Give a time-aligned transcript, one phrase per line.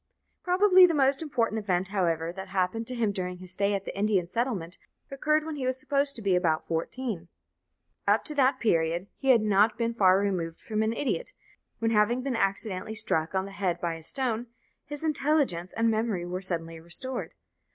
[0.41, 3.95] Probably the most important event, however, that happened to him during his stay at the
[3.95, 4.79] Indian settlement
[5.11, 7.27] occurred when he was supposed to be about fourteen.
[8.07, 11.33] Up to that period he had been not far removed from an idiot,
[11.77, 14.47] when having been accidentally struck on the head by a stone,
[14.83, 17.35] his intelligence and memory were suddenly restored.